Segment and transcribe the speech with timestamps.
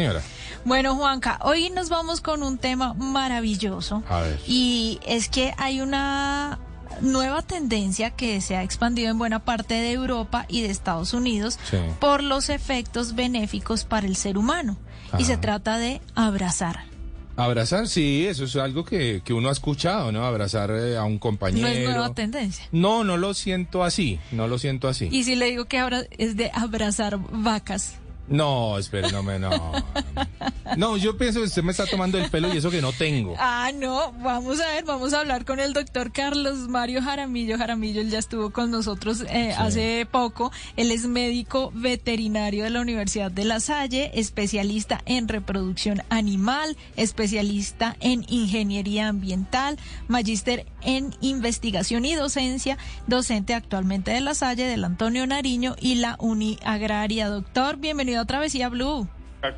[0.00, 0.22] señora.
[0.64, 4.02] Bueno, Juanca, hoy nos vamos con un tema maravilloso.
[4.08, 4.38] A ver.
[4.46, 6.58] Y es que hay una
[7.00, 11.58] nueva tendencia que se ha expandido en buena parte de Europa y de Estados Unidos
[11.70, 11.78] Sí.
[11.98, 14.76] por los efectos benéficos para el ser humano.
[15.18, 15.40] Y se Ajá.
[15.40, 16.84] trata de abrazar.
[17.36, 20.26] Abrazar, sí, eso es algo que, que uno ha escuchado, ¿no?
[20.26, 21.66] Abrazar eh, a un compañero.
[21.68, 22.66] No es nueva tendencia.
[22.70, 25.08] No, no lo siento así, no lo siento así.
[25.10, 27.94] Y si le digo que ahora es de abrazar vacas.
[28.30, 29.50] No, espere, no me, no.
[30.76, 33.34] No, yo pienso que usted me está tomando el pelo y eso que no tengo.
[33.38, 37.58] Ah, no, vamos a ver, vamos a hablar con el doctor Carlos Mario Jaramillo.
[37.58, 40.52] Jaramillo, él ya estuvo con nosotros eh, hace poco.
[40.76, 47.96] Él es médico veterinario de la Universidad de La Salle, especialista en reproducción animal, especialista
[47.98, 49.76] en ingeniería ambiental,
[50.06, 56.14] magíster en investigación y docencia, docente actualmente de La Salle, del Antonio Nariño y la
[56.20, 57.28] Uni Agraria.
[57.28, 59.08] Doctor, bienvenido a Travesía Blue.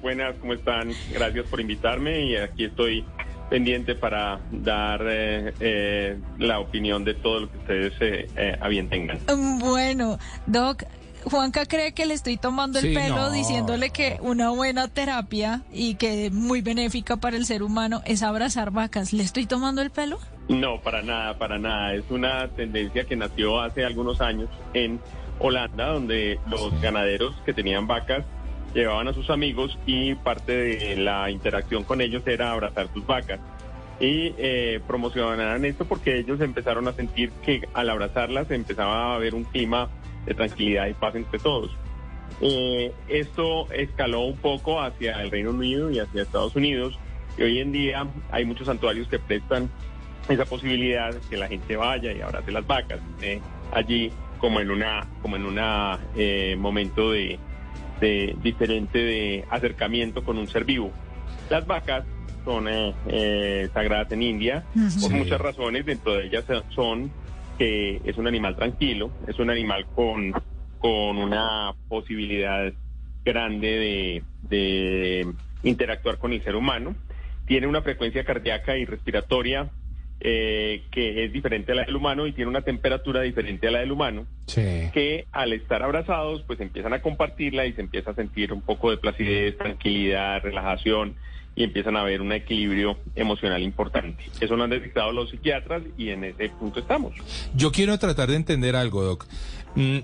[0.00, 0.92] Buenas, ¿cómo están?
[1.12, 3.04] Gracias por invitarme y aquí estoy
[3.50, 8.68] pendiente para dar eh, eh, la opinión de todo lo que ustedes eh, eh, a
[8.68, 9.18] bien tengan.
[9.58, 10.84] Bueno, Doc,
[11.24, 13.30] Juanca cree que le estoy tomando el Sí, pelo no.
[13.32, 18.70] diciéndole que una buena terapia y que muy benéfica para el ser humano es abrazar
[18.70, 19.12] vacas.
[19.12, 20.18] ¿Le estoy tomando el pelo?
[20.48, 21.94] No, para nada, para nada.
[21.94, 25.00] Es una tendencia que nació hace algunos años en
[25.40, 28.24] Holanda, donde los ganaderos que tenían vacas
[28.74, 33.40] llevaban a sus amigos y parte de la interacción con ellos era abrazar sus vacas.
[34.00, 39.34] Y eh, promocionaban esto porque ellos empezaron a sentir que al abrazarlas empezaba a haber
[39.34, 39.88] un clima
[40.26, 41.70] de tranquilidad y paz entre todos.
[42.40, 46.98] Eh, esto escaló un poco hacia el Reino Unido y hacia Estados Unidos
[47.38, 49.70] y hoy en día hay muchos santuarios que prestan
[50.28, 53.40] esa posibilidad que la gente vaya y abrace las vacas eh,
[53.72, 57.38] allí como en una como en una eh, momento de,
[58.02, 60.90] de diferente de acercamiento con un ser vivo.
[61.48, 62.04] Las vacas
[62.44, 64.64] son eh, eh, sagradas en India
[65.00, 67.10] por muchas razones, dentro de ellas son
[67.56, 70.32] que es un animal tranquilo, es un animal con,
[70.78, 72.72] con una posibilidad
[73.24, 75.32] grande de, de
[75.62, 76.96] interactuar con el ser humano,
[77.46, 79.70] tiene una frecuencia cardíaca y respiratoria
[80.24, 83.80] eh, que es diferente a la del humano y tiene una temperatura diferente a la
[83.80, 84.62] del humano, Sí.
[84.92, 88.90] que al estar abrazados pues empiezan a compartirla y se empieza a sentir un poco
[88.90, 91.14] de placidez, tranquilidad, relajación
[91.54, 94.24] y empiezan a ver un equilibrio emocional importante.
[94.40, 97.14] Eso lo han detectado los psiquiatras y en ese punto estamos.
[97.54, 99.26] Yo quiero tratar de entender algo, Doc.
[99.74, 99.98] Mm,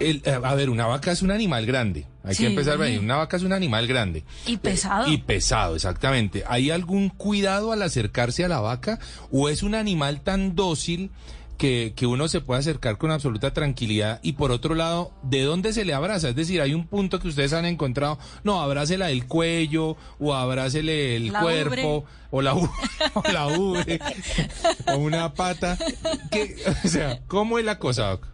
[0.00, 2.06] el- a ver, una vaca es un animal grande.
[2.24, 2.42] Hay Sí.
[2.44, 2.98] que empezar ahí.
[2.98, 4.24] Una vaca es un animal grande.
[4.46, 5.10] Y pesado.
[5.10, 6.44] Y pesado, exactamente.
[6.46, 8.98] ¿Hay algún cuidado al acercarse a la vaca?
[9.30, 11.10] ¿O es un animal tan dócil
[11.58, 14.20] que, que uno se puede acercar con absoluta tranquilidad?
[14.22, 16.28] Y por otro lado, ¿de dónde se le abraza?
[16.30, 18.18] Es decir, hay un punto que ustedes han encontrado.
[18.44, 22.04] No, abrácela del cuello o abrácele el La cuerpo.
[22.30, 22.70] O la, u-
[23.14, 24.00] o la ubre,
[24.86, 25.76] o una pata.
[26.30, 26.56] ¿Qué?
[26.84, 28.26] O sea, ¿cómo es la cosa, Doc?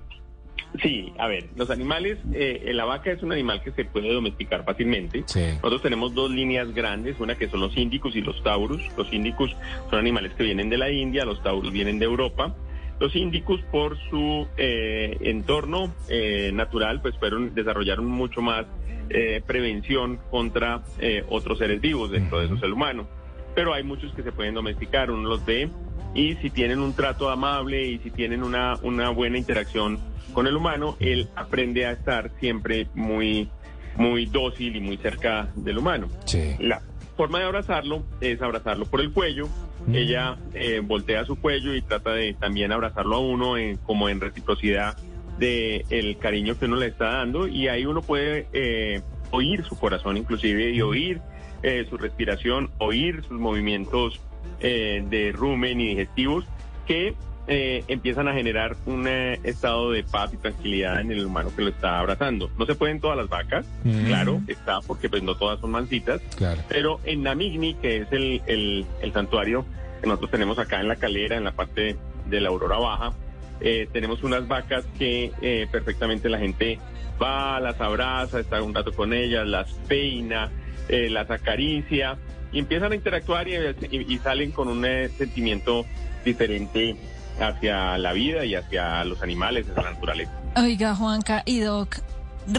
[0.82, 4.64] Sí, a ver, los animales, eh, la vaca es un animal que se puede domesticar
[4.64, 5.24] fácilmente.
[5.26, 5.40] Sí.
[5.56, 8.82] Nosotros tenemos dos líneas grandes, una que son los índicos y los taurus.
[8.96, 9.54] Los índicos
[9.90, 12.54] son animales que vienen de la India, los taurus vienen de Europa.
[13.00, 18.66] Los índicos, por su eh, entorno eh, natural, pues fueron desarrollaron mucho más
[19.10, 23.08] eh, prevención contra eh, otros seres vivos, dentro de eso es el humano.
[23.54, 25.70] Pero hay muchos que se pueden domesticar, uno los ve,
[26.14, 29.98] y si tienen un trato amable y si tienen una, una buena interacción
[30.32, 33.48] con el humano, él aprende a estar siempre muy,
[33.96, 36.08] muy dócil y muy cerca del humano.
[36.26, 36.54] Sí.
[36.60, 36.82] La
[37.16, 39.48] forma de abrazarlo es abrazarlo por el cuello.
[39.92, 44.20] Ella eh, voltea su cuello y trata de también abrazarlo a uno en- como en
[44.20, 44.96] reciprocidad
[45.38, 49.78] de el cariño que uno le está dando y ahí uno puede eh, oír su
[49.78, 51.20] corazón inclusive y oír
[51.62, 54.20] eh, su respiración, oír sus movimientos
[54.60, 56.44] eh, de rumen y digestivos
[56.86, 57.14] que
[57.50, 61.62] eh, empiezan a generar un eh, estado de paz y tranquilidad en el humano que
[61.62, 62.50] lo está abrazando.
[62.58, 64.04] No se pueden todas las vacas, Mm.
[64.06, 66.60] claro, está porque pues no todas son mansitas, Claro.
[66.68, 69.64] pero en Namigni, que es el, el, el santuario
[70.00, 71.96] que nosotros tenemos acá en la calera, en la parte
[72.26, 73.12] de la Aurora Baja,
[73.60, 75.32] eh, tenemos unas vacas que
[75.72, 76.78] perfectamente la gente
[77.20, 80.50] va, las abraza, está un rato con ellas, las peina,
[80.88, 82.16] las acaricia
[82.52, 85.84] y empiezan a interactuar y, y- y salen con un eh, sentimiento
[86.24, 86.96] diferente
[87.40, 90.32] hacia la vida y hacia los animales, hacia la naturaleza.
[90.56, 91.96] Oiga, Juanca y Doc,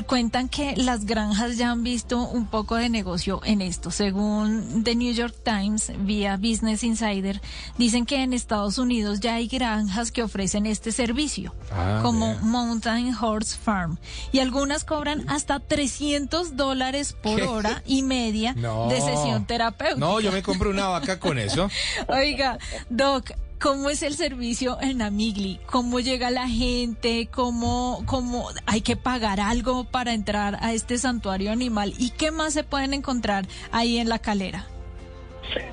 [0.05, 3.91] cuentan que las granjas ya han visto un poco de negocio en esto.
[3.91, 7.41] Según The New York Times, vía Business Insider,
[7.77, 12.35] dicen que en Estados Unidos ya hay granjas que ofrecen este servicio, Ah, como.
[12.41, 13.97] Mountain Horse Farm.
[14.31, 17.47] Y algunas cobran hasta 300 dólares por ¿Qué?
[17.47, 18.87] hora y media No.
[18.89, 19.99] de sesión terapéutica.
[19.99, 21.69] No, yo me compro una vaca con eso.
[22.07, 22.57] Oiga,
[22.89, 25.59] Doc, ¿cómo es el servicio en Amigli?
[25.65, 27.27] ¿Cómo llega la gente?
[27.31, 31.93] ¿Cómo, cómo hay que pagar algo para entrar a este santuario animal?
[31.97, 34.65] ¿Y qué más se pueden encontrar ahí en la calera?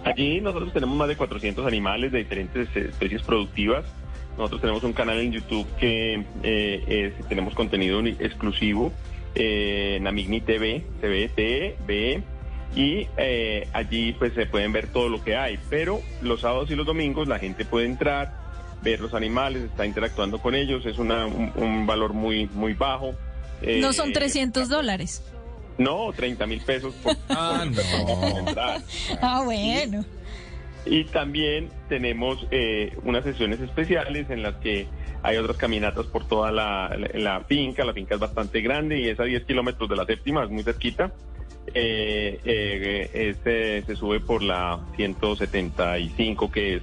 [0.04, 3.84] Allí nosotros tenemos más de 400 animales de diferentes eh, especies productivas.
[4.36, 8.92] Nosotros tenemos un canal en YouTube que eh, tenemos contenido exclusivo,
[9.34, 12.22] eh, Namigni TV, TV, T, B,
[12.74, 15.58] y eh, allí pues se pueden ver todo lo que hay.
[15.70, 18.32] Pero los sábados y los domingos la gente puede entrar,
[18.82, 23.12] ver los animales, está interactuando con ellos, es una, un, un valor muy, muy bajo.
[23.62, 25.22] No Eh, son 300 dólares.
[25.78, 27.84] No, 30 mil pesos por, Ah, por
[28.32, 28.38] no.
[28.48, 28.80] entrar.
[29.20, 30.04] Ah, bueno.
[30.84, 34.86] Y también tenemos eh, unas sesiones especiales en las que
[35.22, 37.84] hay otras caminatas por toda la, la- la finca.
[37.84, 40.62] La finca es bastante grande y es a 10 kilómetros de la séptima, es muy
[40.62, 41.12] cerquita.
[41.74, 46.82] Eh, eh, este se sube por la 175 que es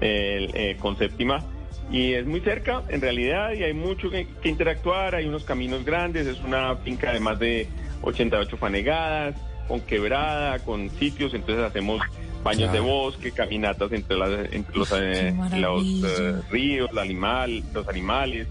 [0.00, 1.42] el, eh, con séptima
[1.90, 5.84] y es muy cerca en realidad y hay mucho que, que interactuar, hay unos caminos
[5.84, 7.68] grandes, es una finca de más de
[8.02, 9.34] 88 fanegadas,
[9.68, 12.00] con quebrada, con sitios, entonces hacemos
[12.42, 12.72] baños Claro.
[12.72, 18.48] de bosque, caminatas entre, las- entre los, eh, los eh, ríos, el animal, los animales,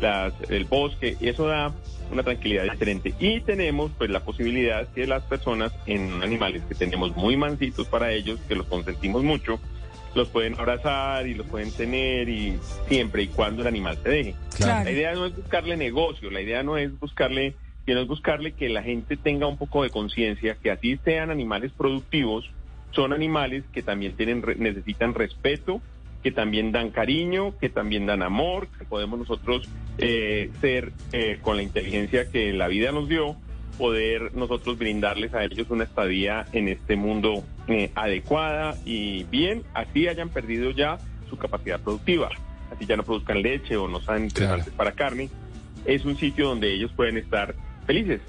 [0.00, 1.72] las, el bosque, y eso da
[2.10, 3.14] una tranquilidad diferente.
[3.18, 8.12] Y tenemos pues la posibilidad que las personas en animales que tenemos muy mansitos para
[8.12, 9.60] ellos, que los consentimos mucho,
[10.14, 12.58] los pueden abrazar y los pueden tener y
[12.88, 14.34] siempre y cuando el animal se deje.
[14.56, 14.84] Claro.
[14.84, 17.54] La idea no es buscarle negocio, la idea no es buscarle,
[17.86, 21.72] sino es buscarle que la gente tenga un poco de conciencia que así sean animales
[21.72, 22.50] productivos,
[22.90, 25.80] son animales que también tienen, necesitan respeto,
[26.22, 29.68] que también dan cariño, que también dan amor, que podemos nosotros
[29.98, 33.36] eh, ser eh, con la inteligencia que la vida nos dio,
[33.78, 40.08] poder nosotros brindarles a ellos una estadía en este mundo eh, adecuada y bien, así
[40.08, 40.98] hayan perdido ya
[41.30, 42.28] su capacidad productiva,
[42.70, 44.76] así ya no produzcan leche o no sean interesantes Claro.
[44.76, 45.30] para carne,
[45.86, 47.54] es un sitio donde ellos pueden estar
[47.86, 48.20] felices.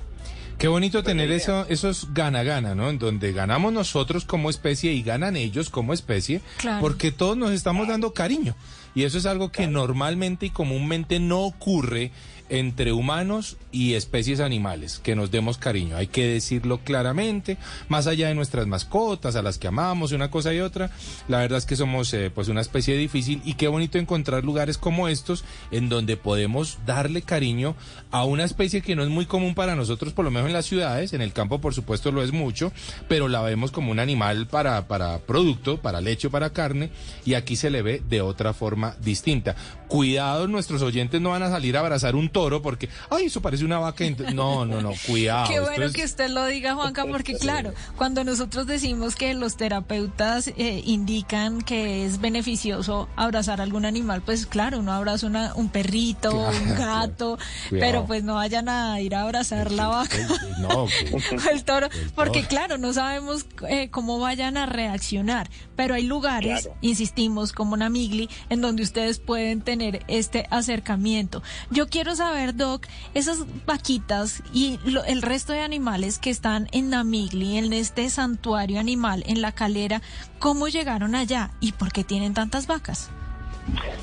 [0.61, 2.91] Qué bonito tener eso, esos gana-gana, ¿no?
[2.91, 6.81] En donde ganamos nosotros como especie y ganan ellos como especie, Claro.
[6.81, 8.55] porque todos nos estamos dando cariño.
[8.93, 12.11] Y eso es algo que normalmente y comúnmente no ocurre
[12.51, 15.95] entre humanos y especies animales, que nos demos cariño.
[15.95, 20.53] Hay que decirlo claramente, más allá de nuestras mascotas, a las que amamos, una cosa
[20.53, 20.91] y otra.
[21.29, 24.77] La verdad es que somos eh, pues una especie difícil y qué bonito encontrar lugares
[24.77, 27.73] como estos en donde podemos darle cariño
[28.11, 30.65] a una especie que no es muy común para nosotros, por lo menos en las
[30.65, 32.71] ciudades, en el campo por supuesto lo es mucho,
[33.07, 36.92] pero la vemos como un animal para, para producto, para leche para carne,
[37.25, 39.56] y aquí se le ve de otra forma distinta.
[39.91, 43.65] Cuidado, nuestros oyentes no van a salir a abrazar un toro porque, ay, eso parece
[43.65, 44.05] una vaca.
[44.33, 45.49] No, no, no, cuidado.
[45.49, 49.57] Qué bueno es- que usted lo diga, Juanca, porque claro, cuando nosotros decimos que los
[49.57, 55.67] terapeutas eh, indican que es beneficioso abrazar algún animal, pues claro, uno abraza una, un
[55.67, 57.37] perrito, un gato,
[57.69, 60.17] pero pues no vayan a ir a abrazar la vaca.
[60.61, 62.47] No, o el toro, porque toro.
[62.49, 66.77] claro, no sabemos eh, cómo vayan a reaccionar, pero hay lugares, Claro.
[66.79, 71.42] insistimos, como Namigli, en donde ustedes pueden tener este acercamiento.
[71.69, 76.89] Yo quiero saber, Doc, esas vaquitas y lo- el resto de animales que están en
[76.89, 80.01] Namigli, en este santuario animal, en la calera,
[80.40, 83.09] ¿cómo llegaron allá y por qué tienen tantas vacas?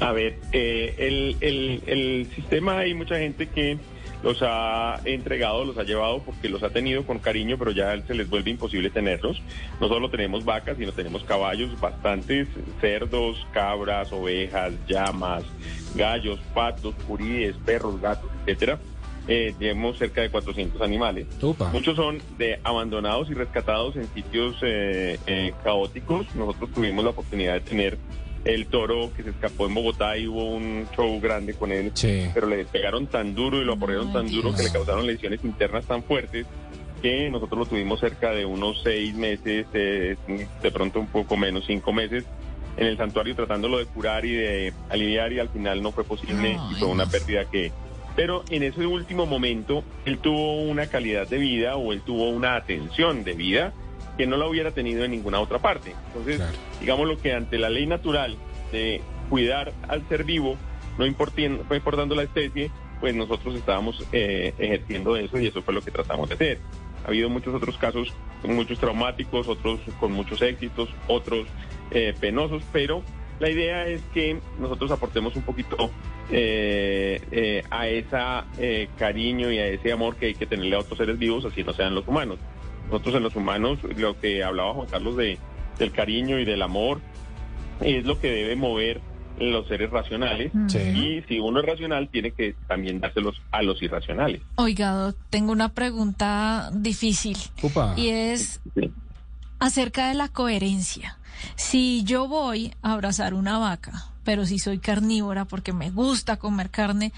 [0.01, 3.79] A ver, eh, el, el, el sistema hay mucha gente que
[4.23, 8.15] los ha entregado, los ha llevado porque los ha tenido con cariño, pero ya se
[8.15, 9.41] les vuelve imposible tenerlos.
[9.81, 12.49] No solo tenemos vacas, sino tenemos caballos, bastantes
[12.81, 15.45] cerdos, cabras, ovejas, llamas,
[15.95, 18.79] gallos, patos, curíes, perros, gatos, etcétera.
[19.31, 21.27] Eh, tenemos cerca de 400 animales.
[21.73, 26.35] Muchos son de abandonados y rescatados en sitios eh, eh, caóticos.
[26.35, 27.99] Nosotros tuvimos la oportunidad de tener
[28.49, 32.27] el toro que se escapó en Bogotá y hubo un show grande con él, Sí.
[32.33, 35.85] pero le pegaron tan duro y lo aporrearon tan duro que le causaron lesiones internas
[35.85, 36.47] tan fuertes
[37.03, 40.17] que nosotros lo tuvimos cerca de unos seis meses, eh,
[40.63, 42.25] de pronto un poco menos, cinco meses
[42.79, 46.57] en el santuario tratándolo de curar y de aliviar y al final no fue posible
[46.71, 47.71] y fue una pérdida que...
[48.17, 52.57] Pero en ese último momento él tuvo una calidad de vida o él tuvo una
[52.57, 53.73] atención de vida
[54.19, 55.95] que no la hubiera tenido en ninguna otra parte.
[56.09, 56.53] Entonces, Claro.
[56.81, 58.37] digamos lo que ante la ley natural
[58.73, 60.57] de cuidar al ser vivo,
[60.99, 62.71] no, importin- no importando la especie,
[63.01, 66.59] pues nosotros estábamos eh, ejerciendo eso y eso fue lo que tratamos de hacer.
[67.05, 71.47] Ha habido muchos otros casos, muchos traumáticos, otros con muchos éxitos, otros
[71.93, 73.03] eh, penosos, pero
[73.39, 75.91] la idea es que nosotros aportemos un poquito
[76.33, 80.99] eh, eh, a ese cariño y a ese amor que hay que tenerle a otros
[80.99, 82.39] seres vivos, así no sean los humanos.
[82.91, 85.39] Nosotros en los humanos, lo que hablaba Juan Carlos de,
[85.79, 87.01] del cariño y del amor,
[87.81, 89.01] es lo que debe mover
[89.39, 90.53] los seres racionales.
[90.75, 94.43] Y si uno es racional tiene que también dárselos a los irracionales.
[94.57, 97.37] Oiga, tengo una pregunta difícil.
[97.97, 98.61] Y es
[99.59, 101.19] acerca de la coherencia.
[101.55, 103.93] Si yo voy a abrazar una vaca,
[104.25, 107.13] pero si soy carnívora porque me gusta comer carne,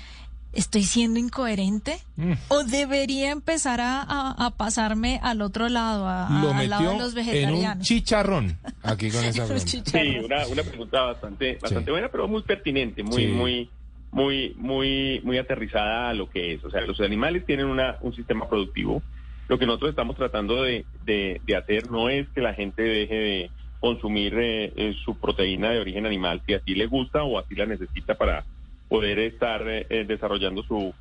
[0.53, 1.99] ¿Estoy siendo incoherente?
[2.17, 2.33] Mm.
[2.49, 7.65] ¿O debería empezar a, pasarme al otro lado, a, al lado de los vegetarianos?
[7.65, 9.91] En un chicharrón, aquí con esa pregunta.
[9.91, 13.71] Sí, una, una, pregunta bastante, bastante buena, pero muy pertinente, muy, muy,
[14.11, 16.65] muy, muy, muy aterrizada a lo que es.
[16.65, 19.03] O sea, los animales tienen una, un sistema productivo.
[19.49, 23.51] Lo que nosotros estamos tratando de, de, hacer no es que la gente deje de
[23.81, 27.67] consumir eh, eh, su proteína de origen animal si así le gusta o así la
[27.67, 28.45] necesita para
[28.91, 30.93] poder estar eh, eh, desarrollando su,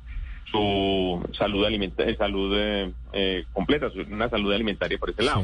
[0.50, 2.56] su salud, alimentaria, eh, salud
[3.52, 5.42] completa, una salud alimentaria por ese lado.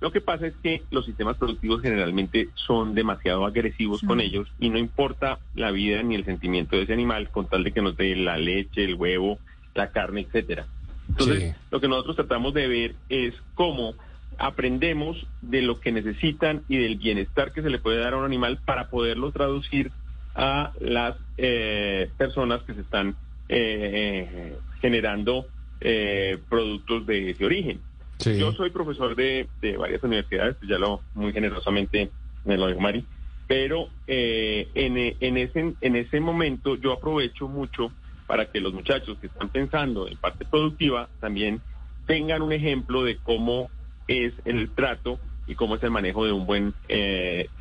[0.00, 4.70] Lo que pasa es que los sistemas productivos generalmente son demasiado agresivos con ellos y
[4.70, 7.98] no importa la vida ni el sentimiento de ese animal con tal de que nos
[7.98, 9.38] dé la leche, el huevo,
[9.74, 10.66] la carne, etcétera.
[11.08, 13.94] Entonces, lo que nosotros tratamos de ver es cómo
[14.38, 18.24] aprendemos de lo que necesitan y del bienestar que se le puede dar a un
[18.24, 19.90] animal para poderlo traducir
[20.40, 23.14] a las eh, personas que se están
[23.50, 25.44] eh, generando
[25.82, 27.80] eh, productos de ese origen.
[28.24, 29.46] Yo soy profesor de,
[29.78, 32.10] varias universidades, ya lo muy generosamente
[32.46, 33.04] me lo dijo Mari,
[33.46, 37.92] pero en, en, ese, en ese momento yo aprovecho mucho
[38.26, 41.60] para que los muchachos que están pensando en parte productiva también
[42.06, 43.70] tengan un ejemplo de cómo
[44.06, 46.74] es el trato y cómo es el manejo de un buen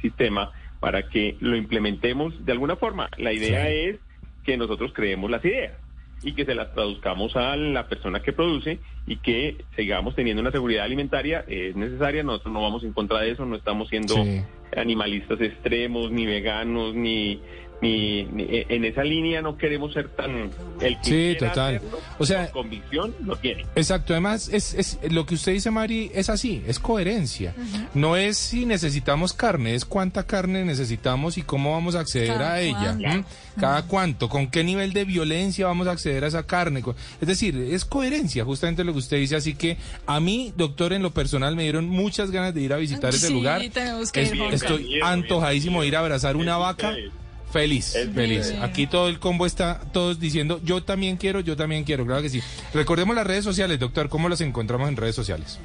[0.01, 3.09] sistema para que lo implementemos de alguna forma.
[3.17, 3.97] La idea es
[4.43, 5.73] que nosotros creemos las ideas
[6.21, 10.51] y que se las traduzcamos a la persona que produce y que sigamos teniendo una
[10.51, 12.23] seguridad alimentaria es necesaria.
[12.23, 14.15] Nosotros no vamos en contra de eso, no estamos siendo
[14.75, 17.41] animalistas extremos, ni veganos, ni
[17.81, 20.49] ni, eh, en esa línea no queremos ser tan
[20.81, 21.81] el que sí total.
[22.17, 23.65] o sea convicción lo tiene.
[23.75, 27.53] exacto además es, es lo que usted dice Mari es así es coherencia.
[27.93, 32.59] No es si necesitamos carne es cuánta carne necesitamos y cómo vamos a acceder a
[32.59, 32.97] ella
[33.59, 36.83] cada cuánto con qué nivel de violencia vamos a acceder a esa carne.
[37.21, 41.01] Es decir es coherencia justamente lo que usted dice así que a mí doctor en
[41.01, 43.61] lo personal me dieron muchas ganas de ir a visitar ese lugar.
[43.61, 46.93] estoy antojadísimo de ir a abrazar una vaca
[47.51, 48.53] Feliz, feliz.
[48.61, 52.29] Aquí todo el combo está todos diciendo, yo también quiero, yo también quiero, claro que
[52.29, 52.41] sí.
[52.73, 55.59] Recordemos las redes sociales, doctor, ¿cómo las encontramos en redes sociales?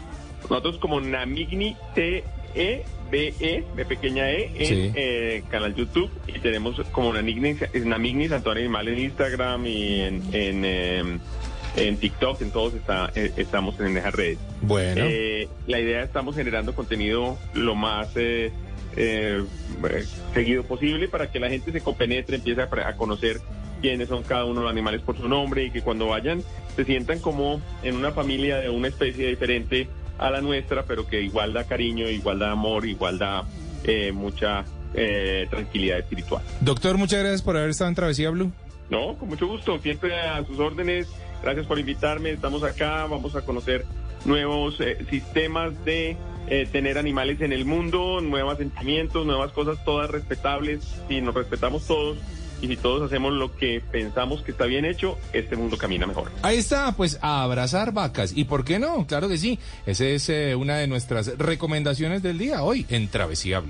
[0.48, 2.24] Nosotros como Namigni T
[2.54, 8.28] E B E de pequeña E en eh, canal YouTube y tenemos como Namigni, Namigni
[8.28, 11.20] Santuario Animal en Instagram y en, en,
[11.76, 14.38] en TikTok, en todos está, eh, estamos en esas redes.
[14.62, 15.04] Bueno.
[15.06, 18.52] Eh, la idea estamos generando contenido lo más eh,
[20.32, 23.40] seguido posible para que la gente se compenetre, empiece a, conocer
[23.80, 26.42] quiénes son cada uno de los animales por su nombre y que cuando vayan
[26.76, 31.22] se sientan como en una familia de una especie diferente a la nuestra, pero que
[31.22, 33.44] igual da cariño, igual da amor, igual da
[33.84, 36.42] eh, mucha eh, tranquilidad espiritual.
[36.60, 38.52] Doctor, muchas gracias por haber estado en Travesía Blue.
[38.90, 41.08] No, con mucho gusto, siempre a sus órdenes.
[41.42, 43.84] Gracias por invitarme, estamos acá, vamos a conocer
[44.24, 44.78] nuevos
[45.10, 46.16] sistemas de
[46.48, 50.80] eh, tener animales en el mundo, nuevos sentimientos, nuevas cosas, todas respetables.
[51.08, 52.18] Si nos respetamos todos
[52.60, 56.30] y si todos hacemos lo que pensamos que está bien hecho, este mundo camina mejor.
[56.42, 58.32] Ahí está, pues a abrazar vacas.
[58.36, 59.06] ¿Y por qué no?
[59.06, 59.58] Claro que sí.
[59.86, 63.62] Esa es eh, una de nuestras recomendaciones del día hoy en Travesía.